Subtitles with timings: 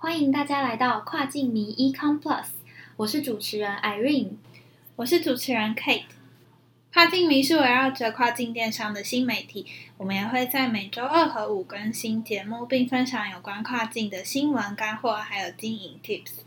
[0.00, 2.44] 欢迎大家来到跨境迷 Econ Plus，
[2.96, 4.34] 我是主持人 Irene，
[4.94, 6.04] 我是主持人 Kate。
[6.94, 9.66] 跨境迷是围绕着跨境电商的新媒体，
[9.96, 16.42] 我们也会在每周二和五更新节目，并分享有关跨境的新闻、干货，还有经营 Tips。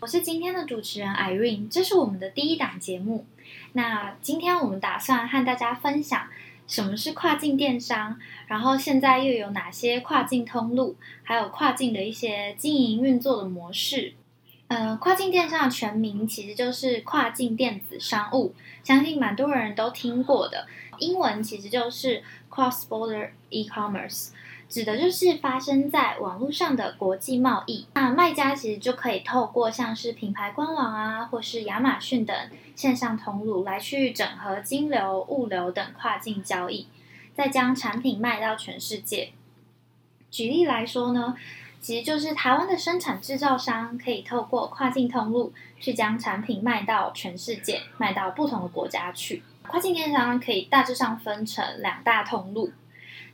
[0.00, 3.24] 我是今天的主持人 Irene，这是我们的第一档节目。
[3.74, 6.28] 那今天我们打算和大家分享
[6.66, 14.14] 什么是跨境电商，然后现在又有哪些跨境通路，还有跨境的一些经营运作的模式。
[14.68, 18.52] 呃，跨境电商的全名其实就是跨境电子商务，
[18.82, 20.66] 相信蛮多人都听过的。
[20.98, 24.30] 英文其实就是 Cross Border E-commerce。
[24.68, 27.86] 指的就是发生在网络上的国际贸易。
[27.94, 32.36] 那卖家其实就可以透过像是品牌官网啊，或是亚马逊等
[32.74, 36.88] 线上通路来去整合金流、物流等跨境交易，
[37.34, 39.30] 再将产品卖到全世界。
[40.30, 41.36] 举例来说呢，
[41.80, 49.42] 其实就是台湾的生产制造商可以透过跨境通路去将产品卖到全世界，卖到不同的国家去。
[49.62, 52.72] 跨境电商可以大致上分成两大通路。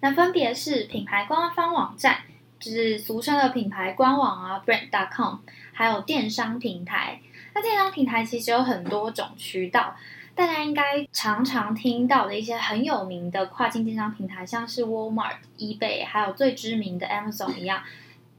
[0.03, 2.19] 那分别是品牌官方网站，
[2.58, 5.36] 就是俗称的品牌官网啊，brand.com，
[5.72, 7.20] 还有电商平台。
[7.55, 9.95] 那电商平台其实有很多种渠道，
[10.34, 17.80] 大家应该常常听到的一些很有名的跨境电商平台，像是 Walmart、eBay，还有最知名的 Amazon 一样。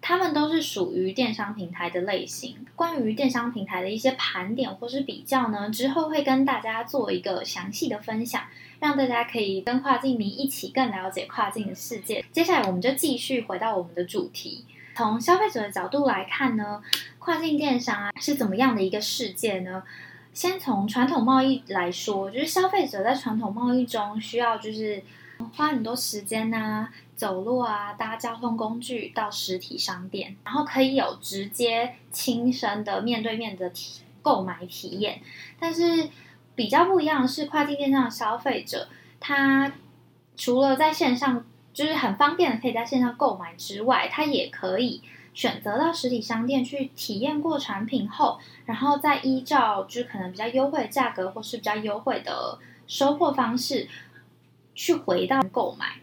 [0.05, 2.57] 他们都是属于电商平台的类型。
[2.75, 8.43] 关于电商平台的一些盘点或是比较呢，之后会跟大家做一个详细的分享，
[8.81, 12.25] 让大家可以跟跨境迷一起更了解跨境的世界。
[12.33, 16.83] 接下来我们就继续回到我们的主题，从消费者的角度来看呢，
[17.17, 19.83] 跨境电商啊是怎么样的一个世界呢？
[20.33, 25.01] 先从传统贸易来说，就是消费者在传统贸易中需要就是
[25.55, 26.89] 花很多时间呐。
[27.15, 35.21] 走路啊，搭交通工具到实体商店，然后可以有直接亲身的面对面的体购买体验。
[35.57, 36.09] 但是
[36.53, 38.89] 比较不一样的是，跨境电商的消费者，
[39.21, 39.71] 他
[40.35, 45.01] 除了在线上就是很方便的可以在线上购买之外，他也可以
[45.33, 53.87] 选择到实体商店去体验过产品后，然后再依照就是可能比较优惠的价格或是比较优惠的收货方式
[54.75, 55.97] 去回到购买。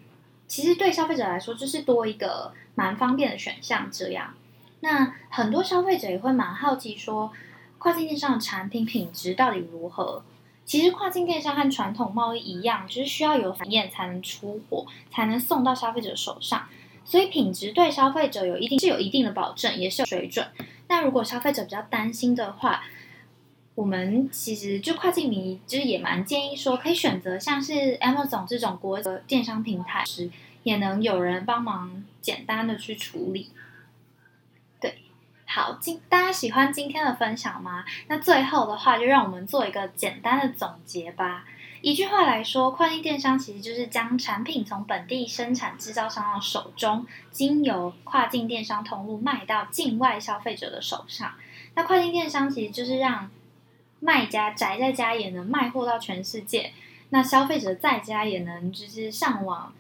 [0.47, 3.88] 其实对消费者来说，就是多一个蛮方便的选项。
[3.91, 4.34] 这样，
[4.81, 7.32] 那很多消费者也会蛮好奇，说
[7.78, 10.22] 跨境电商的产品品质到底如何？
[10.64, 16.69] 其实跨境电商和传统贸易一样，就是需要有检验才能出货，才能送到消费者手上。
[17.04, 20.47] 所以品质对消费者有一定是有一定的保证，也是有水准。
[20.87, 22.84] 那如果消费者比较担心的话，
[23.81, 30.31] 我们其实就跨境迷，就是也蛮建议说，可以选择像是 Amazon 这种国的电商平台时，
[30.65, 33.49] 也能有人帮忙简单的去处理。
[34.79, 34.99] 对，
[35.47, 37.87] 好，今大家喜欢今天的分享吗？
[38.09, 41.47] 那最后的话，就让我们做一个简单的总结吧。
[41.81, 51.33] 一句话来说，跨境电商其实就是将产品从本地生产制造商的手中，经由跨境电商通路卖到境外消费者的手上。
[51.75, 53.31] 那跨境电商其实就是让
[54.00, 56.72] 卖家宅在家也能卖货到全世界，
[57.11, 59.72] 那消费者在家也能就是上网，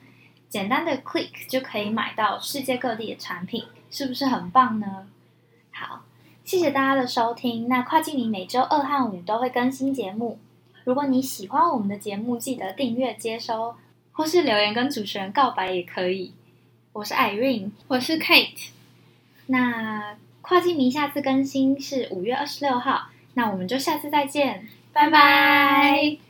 [0.48, 5.08] 简单的 click 就可以买到世界各地的产品，是不是很棒呢？
[5.72, 6.04] 好，
[6.44, 7.66] 谢谢大家的收听。
[7.68, 10.38] 那跨境里每周二和五都会更新节目，
[10.84, 13.74] 如果你喜欢我们的节目，记得订阅接收，
[14.12, 16.34] 或是留言跟主持人告白也可以。
[16.92, 18.68] 我是 Irene，我是 Kate。
[19.46, 23.08] 那跨境迷下次更新是五月二十六号。
[23.34, 26.29] 那我们就下次再见，拜拜。